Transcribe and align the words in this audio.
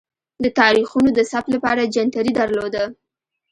د 0.43 0.45
تاریخونو 0.59 1.09
د 1.13 1.19
ثبت 1.31 1.49
لپاره 1.55 1.91
جنتري 1.95 2.31
درلوده. 2.39 2.83